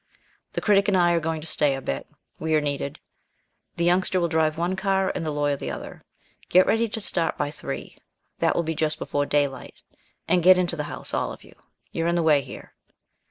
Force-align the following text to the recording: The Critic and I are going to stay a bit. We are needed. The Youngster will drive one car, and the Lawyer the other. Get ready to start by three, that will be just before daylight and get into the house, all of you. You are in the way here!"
The 0.53 0.61
Critic 0.61 0.87
and 0.87 0.97
I 0.97 1.11
are 1.11 1.19
going 1.19 1.41
to 1.41 1.45
stay 1.45 1.75
a 1.75 1.79
bit. 1.81 2.07
We 2.39 2.55
are 2.55 2.59
needed. 2.59 2.99
The 3.75 3.85
Youngster 3.85 4.19
will 4.19 4.29
drive 4.29 4.57
one 4.57 4.75
car, 4.75 5.11
and 5.13 5.23
the 5.23 5.29
Lawyer 5.29 5.55
the 5.55 5.69
other. 5.69 6.01
Get 6.49 6.65
ready 6.65 6.89
to 6.89 6.99
start 6.99 7.37
by 7.37 7.51
three, 7.51 7.95
that 8.39 8.55
will 8.55 8.63
be 8.63 8.73
just 8.73 8.97
before 8.97 9.27
daylight 9.27 9.75
and 10.27 10.41
get 10.41 10.57
into 10.57 10.75
the 10.75 10.85
house, 10.89 11.13
all 11.13 11.31
of 11.31 11.43
you. 11.43 11.53
You 11.91 12.05
are 12.05 12.07
in 12.07 12.15
the 12.15 12.23
way 12.23 12.41
here!" 12.41 12.73